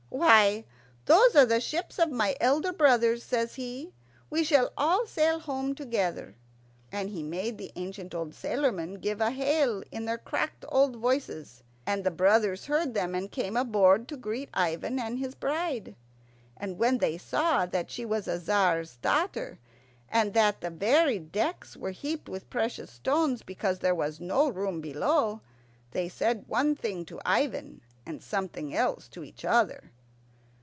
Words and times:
"Why, 0.13 0.65
those 1.05 1.35
are 1.37 1.45
the 1.47 1.61
ships 1.61 1.97
of 1.97 2.11
my 2.11 2.35
elder 2.39 2.71
brothers," 2.73 3.23
said 3.23 3.49
he. 3.51 3.93
"We 4.29 4.43
shall 4.43 4.71
all 4.77 5.07
sail 5.07 5.39
home 5.39 5.73
together." 5.73 6.35
And 6.91 7.09
he 7.09 7.23
made 7.23 7.57
the 7.57 7.71
ancient 7.75 8.13
old 8.13 8.33
sailormen 8.35 8.95
give 8.99 9.19
a 9.21 9.31
hail 9.31 9.81
in 9.91 10.05
their 10.05 10.17
cracked 10.19 10.63
old 10.67 10.97
voices. 10.97 11.63
And 11.87 12.03
the 12.03 12.11
brothers 12.11 12.65
heard 12.67 12.93
them, 12.93 13.15
and 13.15 13.31
came 13.31 13.55
on 13.57 13.71
board 13.71 14.07
to 14.09 14.17
greet 14.17 14.49
Ivan 14.53 14.99
and 14.99 15.17
his 15.17 15.33
bride. 15.33 15.95
And 16.57 16.77
when 16.77 16.97
they 16.99 17.17
saw 17.17 17.65
that 17.67 17.89
she 17.89 18.05
was 18.05 18.27
a 18.27 18.37
Tzar's 18.37 18.97
daughter, 18.97 19.59
and 20.09 20.33
that 20.33 20.59
the 20.61 20.69
very 20.69 21.17
decks 21.19 21.75
were 21.77 21.91
heaped 21.91 22.27
with 22.29 22.49
precious 22.49 22.91
stones, 22.91 23.41
because 23.43 23.79
there 23.79 23.95
was 23.95 24.19
no 24.19 24.49
room 24.49 24.81
below, 24.81 25.41
they 25.91 26.09
said 26.09 26.43
one 26.47 26.75
thing 26.75 27.05
to 27.05 27.19
Ivan 27.25 27.81
and 28.05 28.21
something 28.21 28.75
else 28.75 29.07
to 29.09 29.23
each 29.23 29.45
other. 29.45 29.89